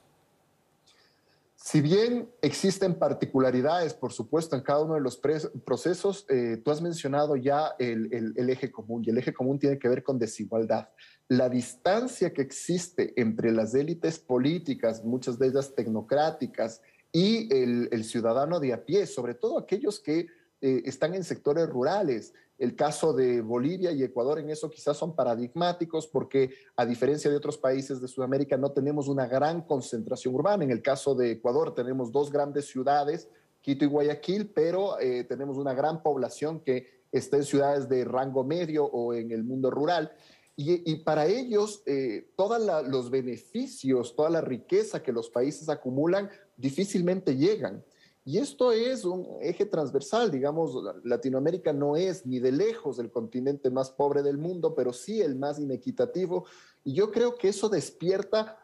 Si 1.69 1.81
bien 1.81 2.29
existen 2.41 2.95
particularidades, 2.95 3.93
por 3.93 4.13
supuesto, 4.13 4.55
en 4.55 4.61
cada 4.61 4.83
uno 4.83 4.93
de 4.93 5.01
los 5.01 5.19
procesos, 5.65 6.25
eh, 6.29 6.61
tú 6.63 6.71
has 6.71 6.81
mencionado 6.81 7.35
ya 7.35 7.75
el, 7.77 8.49
eje 8.49 8.71
común 8.71 9.03
y 9.05 9.09
el 9.09 9.17
eje 9.17 9.33
común 9.33 9.59
tiene 9.59 9.77
que 9.77 9.89
ver 9.89 10.01
con 10.01 10.17
desigualdad. 10.17 10.87
La 11.27 11.49
distancia 11.49 12.31
que 12.31 12.41
existe 12.41 13.11
entre 13.19 13.51
las 13.51 13.75
élites 13.75 14.17
políticas, 14.17 15.03
muchas 15.03 15.37
de 15.39 15.47
ellas 15.47 15.75
tecnocráticas, 15.75 16.81
y 17.11 17.53
el, 17.53 18.01
ciudadano 18.05 18.61
de 18.61 18.71
a 18.71 18.85
pie, 18.85 19.05
sobre 19.05 19.33
todo 19.33 19.59
aquellos 19.59 19.99
que 19.99 20.27
eh, 20.61 20.81
están 20.85 21.13
en 21.13 21.23
sectores 21.23 21.67
rurales, 21.69 22.33
el 22.57 22.75
caso 22.75 23.13
de 23.13 23.41
Bolivia 23.41 23.91
y 23.91 24.01
Ecuador 24.01 24.39
en 24.39 24.49
eso 24.49 24.69
quizás 24.69 24.97
son 24.97 25.15
paradigmáticos 25.15 26.07
porque 26.07 26.51
a 26.75 26.85
diferencia 26.85 27.29
de 27.29 27.37
otros 27.37 27.57
países 27.57 28.01
de 28.01 28.07
Sudamérica 28.07 28.57
no 28.57 28.71
tenemos 28.71 29.07
una 29.07 29.27
gran 29.27 29.61
concentración 29.61 30.33
urbana. 30.33 30.63
En 30.63 30.71
el 30.71 30.81
caso 30.81 31.13
de 31.13 31.31
Ecuador 31.31 31.75
tenemos 31.75 32.11
dos 32.11 32.31
grandes 32.31 32.65
ciudades, 32.65 33.29
Quito 33.61 33.85
y 33.85 33.87
Guayaquil, 33.87 34.49
pero 34.49 34.99
eh, 34.99 35.23
tenemos 35.25 35.57
una 35.57 35.75
gran 35.75 36.01
población 36.01 36.61
que 36.61 37.03
está 37.11 37.37
en 37.37 37.43
ciudades 37.43 37.87
de 37.87 38.05
rango 38.05 38.43
medio 38.43 38.85
o 38.85 39.13
en 39.13 39.31
el 39.31 39.43
mundo 39.43 39.69
rural. 39.69 40.11
Y, 40.59 40.95
para 41.03 41.27
ellos, 41.27 41.83
eh, 41.85 42.31
todos 42.35 42.59
los 42.87 43.11
beneficios, 43.11 44.15
toda 44.15 44.31
la 44.31 44.41
riqueza 44.41 45.03
que 45.03 45.11
los 45.11 45.29
países 45.29 45.69
acumulan 45.69 46.31
difícilmente 46.55 47.35
llegan. 47.35 47.83
Y 48.27 48.39
esto 48.39 48.73
es 48.73 49.05
un 49.05 49.37
eje 49.39 49.65
transversal, 49.65 50.29
digamos, 50.29 50.75
Latinoamérica 51.05 51.71
no 51.71 51.95
es 51.95 52.25
ni 52.25 52.39
de 52.39 52.51
lejos 52.51 52.99
el 52.99 53.09
continente 53.09 53.71
más 53.71 53.89
pobre 53.89 54.21
del 54.21 54.37
mundo, 54.37 54.75
pero 54.75 54.91
sí 54.91 55.21
el 55.21 55.37
más 55.37 55.59
inequitativo. 55.59 56.43
Y 56.83 56.91
yo 56.91 57.09
creo 57.09 57.35
que 57.35 57.47
eso 57.47 57.69
despierta 57.69 58.59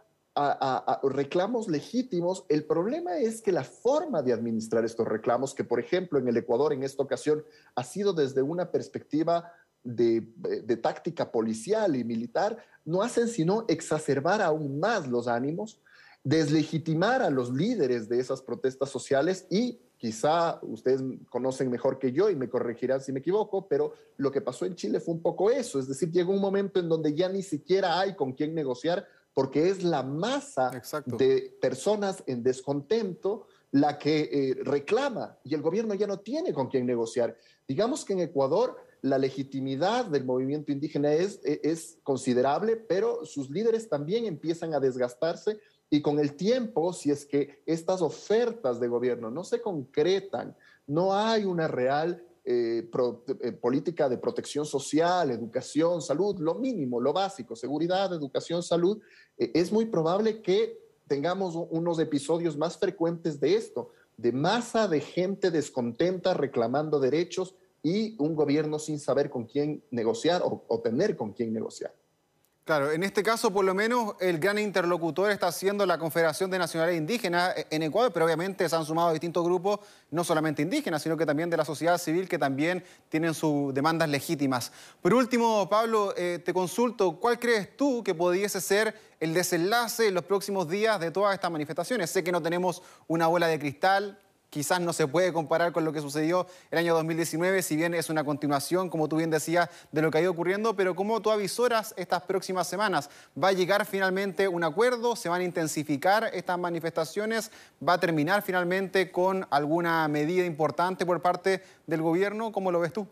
reclamos 1.03 1.69
legítimos. 1.69 2.43
El 2.49 2.65
problema 2.65 3.19
es 3.19 3.41
que 3.41 3.53
la 3.53 3.63
forma 3.63 4.21
de 4.21 4.33
administrar 4.33 4.83
estos 4.83 5.07
reclamos, 5.07 5.55
que 5.55 5.63
por 5.63 5.79
ejemplo 5.79 6.19
en 6.19 6.27
el 6.27 6.35
Ecuador 6.35 6.73
en 6.73 6.83
esta 6.83 7.01
ocasión 7.01 7.45
ha 7.75 7.85
sido 7.85 8.11
desde 8.11 8.41
una 8.41 8.69
perspectiva 8.69 9.49
de 9.81 10.77
táctica 10.81 11.31
policial 11.31 11.95
y 11.95 12.03
militar, 12.03 12.57
no 12.83 13.01
hacen 13.01 13.29
sino 13.29 13.63
exacerbar 13.69 14.41
aún 14.41 14.81
más 14.81 15.07
los 15.07 15.29
ánimos 15.29 15.79
deslegitimar 16.23 17.21
a 17.21 17.29
los 17.29 17.51
líderes 17.51 18.07
de 18.07 18.19
esas 18.19 18.41
protestas 18.41 18.89
sociales 18.89 19.45
y 19.49 19.79
quizá 19.97 20.59
ustedes 20.61 21.01
conocen 21.29 21.69
mejor 21.69 21.99
que 21.99 22.11
yo 22.11 22.29
y 22.29 22.35
me 22.35 22.49
corregirán 22.49 23.01
si 23.01 23.11
me 23.11 23.19
equivoco, 23.19 23.67
pero 23.67 23.93
lo 24.17 24.31
que 24.31 24.41
pasó 24.41 24.65
en 24.65 24.75
Chile 24.75 24.99
fue 24.99 25.13
un 25.13 25.21
poco 25.21 25.49
eso, 25.49 25.79
es 25.79 25.87
decir, 25.87 26.11
llegó 26.11 26.33
un 26.33 26.41
momento 26.41 26.79
en 26.79 26.89
donde 26.89 27.13
ya 27.13 27.29
ni 27.29 27.41
siquiera 27.41 27.99
hay 27.99 28.15
con 28.15 28.33
quién 28.33 28.53
negociar 28.53 29.05
porque 29.33 29.69
es 29.69 29.83
la 29.83 30.03
masa 30.03 30.71
de 31.05 31.57
personas 31.59 32.23
en 32.27 32.43
descontento 32.43 33.47
la 33.71 33.97
que 33.97 34.29
eh, 34.31 34.55
reclama 34.63 35.37
y 35.43 35.55
el 35.55 35.61
gobierno 35.61 35.95
ya 35.95 36.05
no 36.05 36.19
tiene 36.19 36.53
con 36.53 36.67
quién 36.67 36.85
negociar. 36.85 37.35
Digamos 37.67 38.05
que 38.05 38.13
en 38.13 38.19
Ecuador 38.19 38.77
la 39.01 39.17
legitimidad 39.17 40.05
del 40.05 40.25
movimiento 40.25 40.71
indígena 40.71 41.11
es, 41.11 41.39
es 41.43 41.97
considerable, 42.03 42.77
pero 42.77 43.25
sus 43.25 43.49
líderes 43.49 43.89
también 43.89 44.25
empiezan 44.25 44.73
a 44.73 44.79
desgastarse 44.79 45.59
y 45.93 46.01
con 46.01 46.17
el 46.17 46.33
tiempo, 46.33 46.91
si 46.91 47.11
es 47.11 47.23
que 47.23 47.61
estas 47.67 48.01
ofertas 48.01 48.79
de 48.79 48.87
gobierno 48.87 49.29
no 49.29 49.43
se 49.43 49.61
concretan, 49.61 50.57
no 50.87 51.13
hay 51.13 51.45
una 51.45 51.67
real 51.67 52.25
eh, 52.45 52.89
eh, 52.89 53.51
política 53.51 54.09
de 54.09 54.17
protección 54.17 54.65
social, 54.65 55.29
educación, 55.29 56.01
salud, 56.01 56.39
lo 56.39 56.55
mínimo, 56.55 56.99
lo 56.99 57.13
básico, 57.13 57.55
seguridad, 57.55 58.11
educación, 58.11 58.63
salud, 58.63 58.99
eh, 59.37 59.51
es 59.53 59.71
muy 59.71 59.85
probable 59.85 60.41
que 60.41 60.79
tengamos 61.07 61.53
unos 61.69 61.99
episodios 61.99 62.57
más 62.57 62.79
frecuentes 62.79 63.39
de 63.39 63.53
esto, 63.53 63.91
de 64.17 64.31
masa 64.31 64.87
de 64.87 64.99
gente 64.99 65.51
descontenta 65.51 66.33
reclamando 66.33 66.99
derechos 66.99 67.53
y 67.83 68.15
un 68.17 68.33
gobierno 68.33 68.79
sin 68.79 68.99
saber 68.99 69.29
con 69.29 69.45
quién 69.45 69.83
negociar 69.91 70.41
o 70.43 70.79
tener 70.79 71.15
con 71.15 71.33
quién 71.33 71.53
negociar. 71.53 71.93
Claro, 72.65 72.93
en 72.93 73.03
este 73.03 73.23
caso 73.23 73.51
por 73.51 73.65
lo 73.65 73.73
menos 73.73 74.15
el 74.21 74.39
gran 74.39 74.57
interlocutor 74.57 75.29
está 75.31 75.51
siendo 75.51 75.85
la 75.85 75.97
Confederación 75.97 76.49
de 76.49 76.57
Nacionales 76.57 76.95
Indígenas 76.95 77.53
en 77.69 77.83
Ecuador, 77.83 78.13
pero 78.13 78.23
obviamente 78.23 78.69
se 78.69 78.73
han 78.73 78.85
sumado 78.85 79.11
distintos 79.11 79.43
grupos, 79.43 79.81
no 80.11 80.23
solamente 80.23 80.61
indígenas, 80.61 81.03
sino 81.03 81.17
que 81.17 81.25
también 81.25 81.49
de 81.49 81.57
la 81.57 81.65
sociedad 81.65 81.97
civil 81.97 82.29
que 82.29 82.39
también 82.39 82.81
tienen 83.09 83.33
sus 83.33 83.73
demandas 83.73 84.07
legítimas. 84.07 84.71
Por 85.01 85.13
último, 85.13 85.67
Pablo, 85.67 86.13
eh, 86.15 86.39
te 86.41 86.53
consulto, 86.53 87.19
¿cuál 87.19 87.37
crees 87.37 87.75
tú 87.75 88.01
que 88.01 88.15
pudiese 88.15 88.61
ser 88.61 88.95
el 89.19 89.33
desenlace 89.33 90.07
en 90.07 90.13
los 90.13 90.23
próximos 90.23 90.69
días 90.69 91.01
de 91.01 91.11
todas 91.11 91.33
estas 91.33 91.51
manifestaciones? 91.51 92.11
Sé 92.11 92.23
que 92.23 92.31
no 92.31 92.41
tenemos 92.41 92.81
una 93.07 93.27
bola 93.27 93.47
de 93.47 93.59
cristal, 93.59 94.17
quizás 94.53 94.79
no 94.79 94.93
se 94.93 95.07
puede 95.07 95.33
comparar 95.33 95.71
con 95.71 95.83
lo 95.83 95.91
que 95.91 95.99
sucedió 95.99 96.45
el 96.69 96.77
año 96.77 96.93
2019, 96.93 97.63
si 97.63 97.75
bien 97.75 97.95
es 97.95 98.11
una 98.11 98.23
continuación, 98.23 98.87
como 98.87 99.09
tú 99.09 99.15
bien 99.15 99.31
decías, 99.31 99.67
de 99.91 100.03
lo 100.03 100.11
que 100.11 100.19
ha 100.19 100.21
ido 100.21 100.29
ocurriendo, 100.29 100.75
pero 100.75 100.95
¿cómo 100.95 101.19
tú 101.23 101.31
avisoras 101.31 101.95
estas 101.97 102.21
próximas 102.21 102.67
semanas? 102.67 103.09
¿Va 103.41 103.47
a 103.47 103.53
llegar 103.53 103.83
finalmente 103.87 104.47
un 104.47 104.63
acuerdo? 104.63 105.15
¿Se 105.15 105.27
van 105.27 105.41
a 105.41 105.43
intensificar 105.43 106.29
estas 106.35 106.59
manifestaciones? 106.59 107.49
¿Va 107.85 107.93
a 107.93 107.99
terminar 107.99 108.43
finalmente 108.43 109.11
con 109.11 109.47
alguna 109.49 110.07
medida 110.07 110.45
importante 110.45 111.03
por 111.03 111.19
parte 111.19 111.63
del 111.87 112.03
gobierno? 112.03 112.51
¿Cómo 112.51 112.71
lo 112.71 112.79
ves 112.79 112.93
tú? 112.93 113.07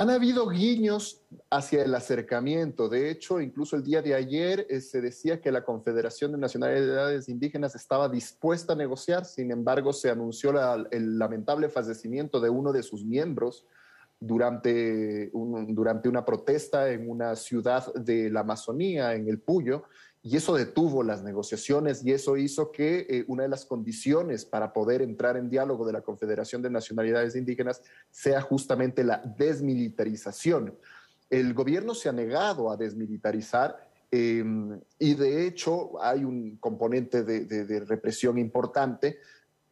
Han 0.00 0.08
habido 0.08 0.48
guiños 0.48 1.20
hacia 1.50 1.84
el 1.84 1.94
acercamiento. 1.94 2.88
De 2.88 3.10
hecho, 3.10 3.38
incluso 3.38 3.76
el 3.76 3.84
día 3.84 4.00
de 4.00 4.14
ayer 4.14 4.66
eh, 4.70 4.80
se 4.80 5.02
decía 5.02 5.42
que 5.42 5.52
la 5.52 5.62
Confederación 5.62 6.32
de 6.32 6.38
Nacionalidades 6.38 7.28
Indígenas 7.28 7.74
estaba 7.74 8.08
dispuesta 8.08 8.72
a 8.72 8.76
negociar. 8.76 9.26
Sin 9.26 9.50
embargo, 9.50 9.92
se 9.92 10.08
anunció 10.08 10.54
el 10.90 11.18
lamentable 11.18 11.68
fallecimiento 11.68 12.40
de 12.40 12.48
uno 12.48 12.72
de 12.72 12.82
sus 12.82 13.04
miembros 13.04 13.66
durante, 14.18 15.30
durante 15.34 16.08
una 16.08 16.24
protesta 16.24 16.90
en 16.90 17.10
una 17.10 17.36
ciudad 17.36 17.92
de 17.92 18.30
la 18.30 18.40
Amazonía, 18.40 19.14
en 19.14 19.28
el 19.28 19.38
Puyo 19.38 19.82
y 20.22 20.36
eso 20.36 20.54
detuvo 20.54 21.02
las 21.02 21.22
negociaciones 21.22 22.04
y 22.04 22.12
eso 22.12 22.36
hizo 22.36 22.70
que 22.70 23.06
eh, 23.08 23.24
una 23.28 23.44
de 23.44 23.48
las 23.48 23.64
condiciones 23.64 24.44
para 24.44 24.72
poder 24.72 25.00
entrar 25.00 25.36
en 25.38 25.48
diálogo 25.48 25.86
de 25.86 25.94
la 25.94 26.02
Confederación 26.02 26.60
de 26.60 26.68
Nacionalidades 26.68 27.36
Indígenas 27.36 27.80
sea 28.10 28.42
justamente 28.42 29.02
la 29.02 29.22
desmilitarización. 29.38 30.74
El 31.30 31.54
gobierno 31.54 31.94
se 31.94 32.10
ha 32.10 32.12
negado 32.12 32.70
a 32.70 32.76
desmilitarizar 32.76 33.88
em, 34.10 34.78
y 34.98 35.14
de 35.14 35.46
hecho 35.46 36.02
hay 36.02 36.24
un 36.24 36.56
componente 36.56 37.22
de, 37.22 37.80
represión 37.80 38.36
importante. 38.36 39.18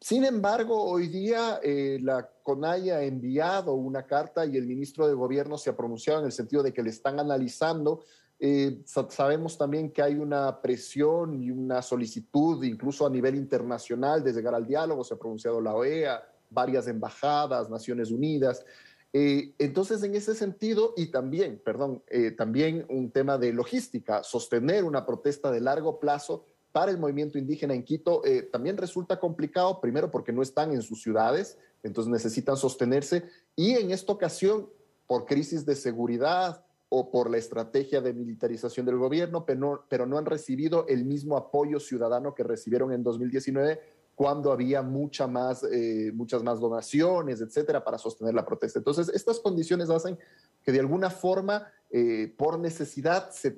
Sin 0.01 0.23
embargo, 0.23 0.81
hoy 0.81 1.09
día 1.09 1.59
eh, 1.61 1.99
la 2.01 2.27
CONAI 2.41 2.89
ha 2.89 3.03
enviado 3.03 3.73
una 3.73 4.07
carta 4.07 4.45
y 4.47 4.57
el 4.57 4.65
ministro 4.65 5.07
de 5.07 5.13
Gobierno 5.13 5.59
se 5.59 5.69
ha 5.69 5.77
pronunciado 5.77 6.21
en 6.21 6.25
el 6.27 6.31
sentido 6.31 6.63
de 6.63 6.73
que 6.73 6.81
le 6.81 6.89
están 6.89 7.19
analizando 7.19 8.03
eh, 8.41 8.81
sabemos 8.85 9.57
también 9.57 9.91
que 9.91 10.01
hay 10.01 10.15
una 10.15 10.61
presión 10.61 11.43
y 11.43 11.51
una 11.51 11.81
solicitud, 11.81 12.63
incluso 12.63 13.05
a 13.05 13.09
nivel 13.09 13.35
internacional, 13.35 14.23
de 14.23 14.31
llegar 14.31 14.55
al 14.55 14.65
diálogo. 14.65 15.03
Se 15.03 15.13
ha 15.13 15.17
pronunciado 15.17 15.59
la 15.59 15.75
OEA, 15.75 16.23
varias 16.49 16.87
embajadas, 16.87 17.69
Naciones 17.69 18.11
Unidas. 18.11 18.65
Eh, 19.11 19.53
entonces, 19.57 20.01
en 20.03 20.15
ese 20.15 20.35
sentido, 20.35 20.93
y 20.95 21.07
también, 21.07 21.61
perdón, 21.63 22.01
eh, 22.07 22.31
también 22.31 22.85
un 22.89 23.11
tema 23.11 23.37
de 23.37 23.51
logística, 23.51 24.23
sostener 24.23 24.85
una 24.85 25.05
protesta 25.05 25.51
de 25.51 25.59
largo 25.59 25.99
plazo 25.99 26.45
para 26.71 26.91
el 26.91 26.97
movimiento 26.97 27.37
indígena 27.37 27.73
en 27.73 27.83
Quito 27.83 28.21
también 28.51 28.77
resulta 28.77 29.19
complicado, 29.19 29.81
primero 29.81 30.11
porque 30.11 30.31
no 30.31 30.43
están 30.43 30.71
en 30.71 30.83
sus 30.83 31.01
ciudades, 31.01 31.57
entonces 31.81 32.11
necesitan 32.11 32.57
sostenerse, 32.57 33.23
y 33.55 33.71
en 33.71 33.89
esta 33.89 34.13
ocasión, 34.13 34.69
por 35.07 35.25
crisis 35.25 35.65
de 35.65 35.75
seguridad, 35.75 36.63
o 36.89 37.11
por 37.11 37.29
la 37.29 37.37
estrategia 37.37 38.01
de 38.01 38.13
militarización 38.13 38.85
del 38.85 38.97
gobierno, 38.97 39.45
pero 39.45 40.05
no, 40.07 40.17
han 40.17 40.25
recibido 40.25 40.87
el 40.87 41.05
mismo 41.05 41.37
apoyo 41.37 41.79
ciudadano 41.79 42.33
que 42.33 42.43
recibieron 42.43 42.91
en 42.91 43.03
2019 43.03 43.79
cuando 44.15 44.51
había 44.51 44.81
mucha 44.81 45.27
más, 45.27 45.63
eh, 45.63 46.11
muchas 46.13 46.43
más 46.43 46.59
donaciones, 46.59 47.39
etcétera, 47.41 47.83
para 47.83 47.97
sostener 47.97 48.33
la 48.33 48.45
protesta. 48.45 48.79
Entonces, 48.79 49.07
estas 49.09 49.39
condiciones 49.39 49.89
hacen 49.89 50.17
que 50.63 50.71
de 50.71 50.79
alguna 50.79 51.09
forma, 51.09 51.71
eh, 51.91 52.33
por 52.35 52.59
necesidad, 52.59 53.29
se 53.29 53.57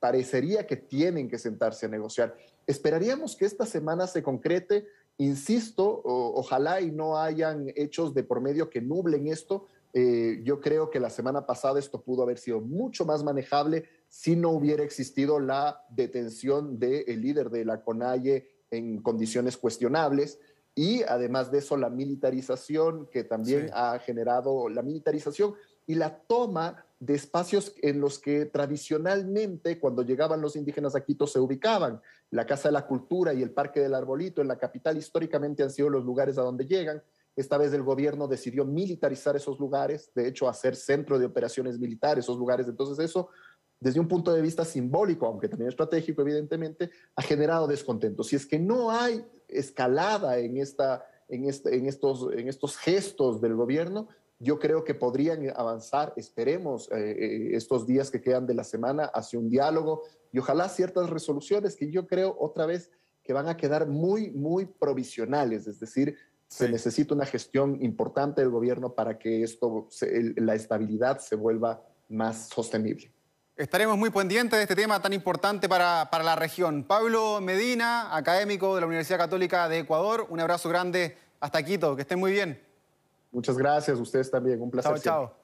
parecería 0.00 0.66
que 0.66 0.76
tienen 0.76 1.28
que 1.28 1.38
sentarse 1.38 1.86
a 1.86 1.90
negociar. 1.90 2.34
Esperaríamos 2.66 3.36
que 3.36 3.44
esta 3.44 3.66
semana 3.66 4.06
se 4.06 4.22
concrete, 4.22 4.88
insisto, 5.18 6.00
ojalá 6.02 6.80
y 6.80 6.90
no 6.90 7.18
hayan 7.18 7.70
hechos 7.76 8.14
de 8.14 8.24
por 8.24 8.40
medio 8.40 8.70
que 8.70 8.80
nublen 8.80 9.28
esto, 9.28 9.66
eh, 9.92 10.40
yo 10.44 10.60
creo 10.60 10.90
que 10.90 11.00
la 11.00 11.10
semana 11.10 11.46
pasada 11.46 11.78
esto 11.78 12.02
pudo 12.02 12.22
haber 12.22 12.38
sido 12.38 12.60
mucho 12.60 13.04
más 13.04 13.24
manejable 13.24 13.84
si 14.08 14.36
no 14.36 14.50
hubiera 14.50 14.84
existido 14.84 15.40
la 15.40 15.84
detención 15.90 16.78
del 16.78 17.20
líder 17.20 17.50
de 17.50 17.64
la 17.64 17.82
CONAIE 17.82 18.48
en 18.70 19.02
condiciones 19.02 19.56
cuestionables. 19.56 20.38
Y 20.74 21.02
además 21.02 21.50
de 21.50 21.58
eso 21.58 21.76
la 21.76 21.90
militarización 21.90 23.08
que 23.10 23.24
también 23.24 23.70
ha 23.72 23.98
generado 23.98 24.68
la 24.68 24.82
militarización 24.82 25.54
y 25.86 25.96
la 25.96 26.20
toma 26.20 26.84
de 27.00 27.14
espacios 27.14 27.74
en 27.82 28.00
los 28.00 28.20
que 28.20 28.44
tradicionalmente 28.44 29.80
cuando 29.80 30.02
llegaban 30.02 30.40
los 30.40 30.54
indígenas 30.54 30.94
a 30.94 31.04
Quito 31.04 31.26
se 31.26 31.40
ubicaban. 31.40 32.00
La 32.30 32.46
Casa 32.46 32.68
de 32.68 32.72
la 32.72 32.86
Cultura 32.86 33.34
y 33.34 33.42
el 33.42 33.50
Parque 33.50 33.80
del 33.80 33.94
Arbolito 33.94 34.40
en 34.40 34.48
la 34.48 34.58
capital 34.58 34.96
históricamente 34.96 35.64
han 35.64 35.70
sido 35.70 35.90
los 35.90 36.04
lugares 36.04 36.38
a 36.38 36.42
donde 36.42 36.66
llegan 36.66 37.02
esta 37.40 37.58
vez 37.58 37.72
el 37.72 37.82
gobierno 37.82 38.28
decidió 38.28 38.64
militarizar 38.64 39.36
esos 39.36 39.58
lugares, 39.58 40.10
de 40.14 40.28
hecho, 40.28 40.48
hacer 40.48 40.76
centro 40.76 41.18
de 41.18 41.26
operaciones 41.26 41.78
militares, 41.78 42.24
esos 42.24 42.38
lugares. 42.38 42.68
Entonces, 42.68 42.98
eso, 43.04 43.28
desde 43.78 44.00
un 44.00 44.08
punto 44.08 44.32
de 44.32 44.42
vista 44.42 44.64
simbólico, 44.64 45.26
aunque 45.26 45.48
también 45.48 45.68
estratégico, 45.68 46.22
evidentemente, 46.22 46.90
ha 47.16 47.22
generado 47.22 47.66
descontento. 47.66 48.22
Si 48.22 48.36
es 48.36 48.46
que 48.46 48.58
no 48.58 48.90
hay 48.90 49.24
escalada 49.48 50.38
en, 50.38 50.58
esta, 50.58 51.04
en, 51.28 51.48
este, 51.48 51.76
en, 51.76 51.86
estos, 51.86 52.28
en 52.32 52.48
estos 52.48 52.76
gestos 52.76 53.40
del 53.40 53.54
gobierno, 53.54 54.08
yo 54.38 54.58
creo 54.58 54.84
que 54.84 54.94
podrían 54.94 55.50
avanzar, 55.54 56.14
esperemos, 56.16 56.90
eh, 56.92 57.10
eh, 57.10 57.56
estos 57.56 57.86
días 57.86 58.10
que 58.10 58.22
quedan 58.22 58.46
de 58.46 58.54
la 58.54 58.64
semana 58.64 59.04
hacia 59.04 59.38
un 59.38 59.50
diálogo 59.50 60.02
y 60.32 60.38
ojalá 60.38 60.68
ciertas 60.68 61.10
resoluciones 61.10 61.76
que 61.76 61.90
yo 61.90 62.06
creo 62.06 62.36
otra 62.38 62.64
vez 62.64 62.90
que 63.22 63.34
van 63.34 63.48
a 63.48 63.56
quedar 63.56 63.86
muy, 63.86 64.30
muy 64.30 64.64
provisionales, 64.64 65.66
es 65.66 65.78
decir, 65.78 66.16
se 66.50 66.68
necesita 66.68 67.14
una 67.14 67.24
gestión 67.24 67.78
importante 67.80 68.40
del 68.40 68.50
gobierno 68.50 68.92
para 68.92 69.18
que 69.18 69.44
esto, 69.44 69.88
la 70.36 70.56
estabilidad 70.56 71.20
se 71.20 71.36
vuelva 71.36 71.80
más 72.08 72.48
sostenible. 72.48 73.12
Estaremos 73.56 73.96
muy 73.96 74.10
pendientes 74.10 74.58
de 74.58 74.62
este 74.62 74.74
tema 74.74 75.00
tan 75.00 75.12
importante 75.12 75.68
para, 75.68 76.08
para, 76.10 76.24
la 76.24 76.34
región. 76.34 76.82
Pablo 76.82 77.40
Medina, 77.40 78.16
académico 78.16 78.74
de 78.74 78.80
la 78.80 78.88
Universidad 78.88 79.18
Católica 79.18 79.68
de 79.68 79.80
Ecuador, 79.80 80.26
un 80.28 80.40
abrazo 80.40 80.68
grande 80.68 81.16
hasta 81.38 81.62
Quito, 81.62 81.94
que 81.94 82.02
estén 82.02 82.18
muy 82.18 82.32
bien. 82.32 82.60
Muchas 83.30 83.56
gracias, 83.56 83.98
ustedes 84.00 84.28
también, 84.28 84.60
un 84.60 84.70
placer. 84.70 84.92
Chao, 84.94 85.26
chao. 85.28 85.39